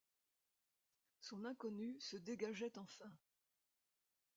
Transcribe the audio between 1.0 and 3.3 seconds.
Son inconnue se dégageait enfin.